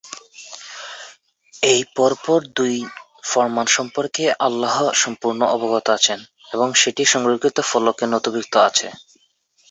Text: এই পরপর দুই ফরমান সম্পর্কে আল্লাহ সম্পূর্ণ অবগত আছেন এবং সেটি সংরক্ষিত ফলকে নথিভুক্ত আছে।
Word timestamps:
এই 1.63 1.81
পরপর 1.95 2.39
দুই 2.57 2.75
ফরমান 3.23 3.67
সম্পর্কে 3.77 4.23
আল্লাহ 4.47 4.75
সম্পূর্ণ 4.95 5.41
অবগত 5.55 5.85
আছেন 5.89 6.19
এবং 6.51 6.67
সেটি 6.81 7.03
সংরক্ষিত 7.13 7.57
ফলকে 7.69 8.05
নথিভুক্ত 8.07 8.53
আছে। 8.69 8.87